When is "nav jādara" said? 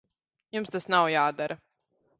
0.95-1.61